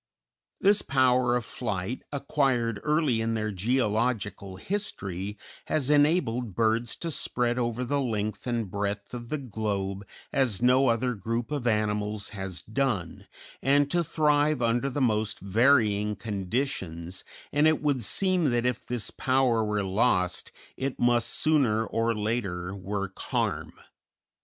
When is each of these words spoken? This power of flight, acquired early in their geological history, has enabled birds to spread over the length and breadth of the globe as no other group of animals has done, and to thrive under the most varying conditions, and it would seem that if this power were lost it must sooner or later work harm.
This 0.59 0.81
power 0.81 1.35
of 1.35 1.45
flight, 1.45 2.01
acquired 2.11 2.79
early 2.81 3.21
in 3.21 3.35
their 3.35 3.51
geological 3.51 4.55
history, 4.55 5.37
has 5.67 5.91
enabled 5.91 6.55
birds 6.55 6.95
to 6.95 7.11
spread 7.11 7.59
over 7.59 7.85
the 7.85 8.01
length 8.01 8.47
and 8.47 8.71
breadth 8.71 9.13
of 9.13 9.29
the 9.29 9.37
globe 9.37 10.03
as 10.33 10.59
no 10.59 10.87
other 10.87 11.13
group 11.13 11.51
of 11.51 11.67
animals 11.67 12.29
has 12.29 12.63
done, 12.63 13.27
and 13.61 13.91
to 13.91 14.03
thrive 14.03 14.59
under 14.59 14.89
the 14.89 15.01
most 15.01 15.39
varying 15.39 16.15
conditions, 16.15 17.23
and 17.53 17.67
it 17.67 17.79
would 17.79 18.03
seem 18.03 18.45
that 18.45 18.65
if 18.65 18.83
this 18.83 19.11
power 19.11 19.63
were 19.63 19.83
lost 19.83 20.51
it 20.77 20.99
must 20.99 21.29
sooner 21.29 21.85
or 21.85 22.15
later 22.15 22.73
work 22.75 23.19
harm. 23.19 23.71